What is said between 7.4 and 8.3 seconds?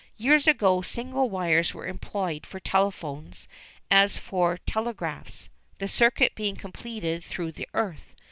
the earth.